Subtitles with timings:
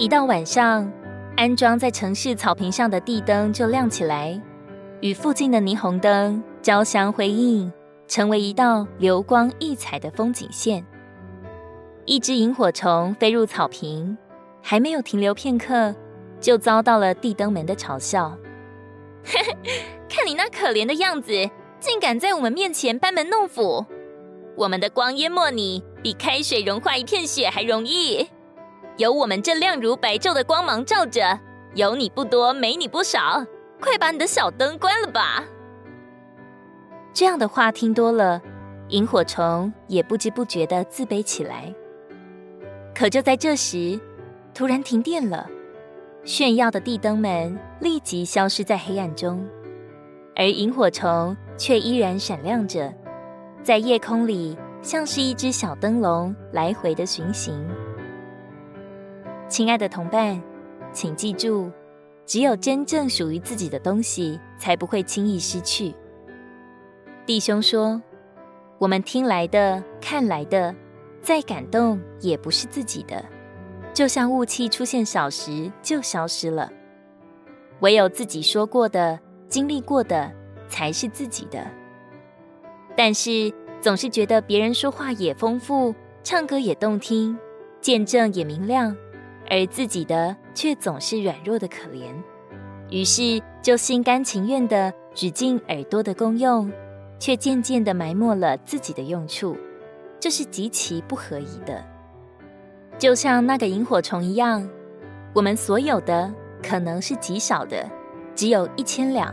[0.00, 0.88] 一到晚上，
[1.36, 4.40] 安装在城市草坪上的地灯就亮起来，
[5.00, 7.72] 与附近的霓虹灯交相辉映，
[8.06, 10.86] 成为一道流光溢彩的风景线。
[12.04, 14.16] 一只萤火虫飞入草坪，
[14.62, 15.92] 还没有停留片刻，
[16.40, 18.38] 就遭到了地灯们的嘲笑。
[20.08, 21.32] 看你那可怜的样子，
[21.80, 23.84] 竟敢在我们面前班门弄斧！
[24.56, 28.28] 我们的光淹没你，比开水融化一片雪还容易。
[28.98, 31.38] 有我们这亮如白昼的光芒照着，
[31.74, 33.46] 有你不多，没你不少。
[33.80, 35.44] 快把你的小灯关了吧！
[37.12, 38.42] 这样的话听多了，
[38.88, 41.72] 萤火虫也不知不觉地自卑起来。
[42.92, 44.00] 可就在这时，
[44.52, 45.48] 突然停电了，
[46.24, 49.46] 炫耀的地灯们立即消失在黑暗中，
[50.34, 52.92] 而萤火虫却依然闪亮着，
[53.62, 57.64] 在夜空里像是一只小灯笼来回的巡行。
[59.48, 60.40] 亲爱的同伴，
[60.92, 61.72] 请记住，
[62.26, 65.94] 只有真正属于自己的东西，才不会轻易失去。
[67.24, 68.00] 弟兄说
[68.78, 70.74] ：“我们听来的、看来的。”
[71.20, 73.22] 再感动也不是自己的，
[73.92, 76.70] 就像雾气出现少时就消失了。
[77.80, 80.30] 唯有自己说过的、经历过的，
[80.68, 81.66] 才是自己的。
[82.96, 87.36] 但是总是觉得别人说话也丰富，唱歌也动听，
[87.80, 88.96] 见证也明亮，
[89.50, 92.12] 而自己的却总是软弱的可怜。
[92.90, 96.70] 于是就心甘情愿的只尽耳朵的功用，
[97.18, 99.56] 却渐渐的埋没了自己的用处。
[100.20, 101.84] 这是极其不合宜的，
[102.98, 104.68] 就像那个萤火虫一样，
[105.32, 106.32] 我们所有的
[106.62, 107.88] 可能是极少的，
[108.34, 109.32] 只有一千两，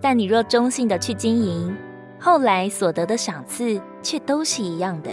[0.00, 1.74] 但你若忠心的去经营，
[2.20, 5.10] 后来所得的赏赐却都是一样的。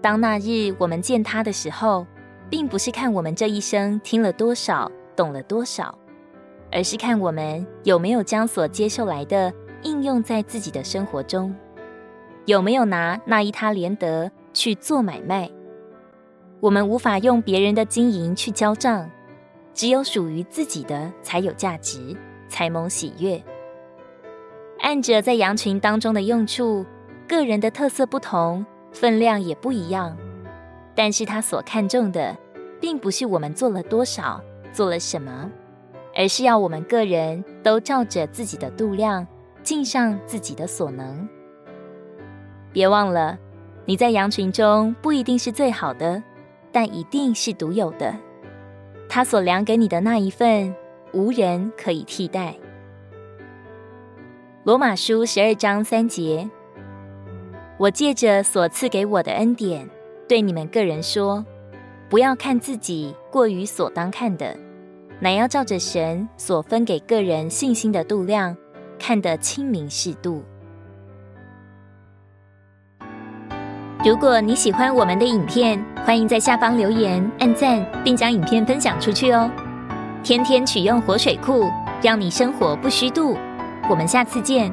[0.00, 2.06] 当那日我们见他的时候，
[2.50, 5.96] 并不是看我们这一生听了多少，懂了多少，
[6.72, 11.54] 而是看我们有没有将所接受来的应用在自己的生活中。
[12.46, 15.50] 有没有拿那一他连得去做买卖？
[16.60, 19.08] 我们无法用别人的经营去交账，
[19.74, 22.16] 只有属于自己的才有价值，
[22.48, 23.40] 才蒙喜悦。
[24.80, 26.86] 按着在羊群当中的用处，
[27.28, 30.16] 个人的特色不同，分量也不一样。
[30.98, 32.36] 但是他所看重的，
[32.80, 34.42] 并不是我们做了多少，
[34.72, 35.48] 做了什么，
[36.12, 39.24] 而是要我们个人都照着自己的度量，
[39.62, 41.28] 尽上自己的所能。
[42.72, 43.38] 别忘了，
[43.84, 46.20] 你在羊群中不一定是最好的，
[46.72, 48.12] 但一定是独有的。
[49.08, 50.74] 他所量给你的那一份，
[51.12, 52.56] 无人可以替代。
[54.64, 56.50] 罗马书十二章三节，
[57.78, 59.88] 我借着所赐给我的恩典，
[60.28, 61.42] 对你们个人说，
[62.10, 64.54] 不要看自己过于所当看的，
[65.20, 68.54] 乃要照着神所分给个人信心的度量，
[68.98, 70.44] 看得清明适度。
[74.04, 79.50] 如果你喜欢我们的影片，欢迎在下方留言、按赞，并将影片分享出去哦。
[80.22, 81.64] 天天取用活水库，
[82.02, 83.34] 让你生活不虚度。
[83.88, 84.70] 我们下次见。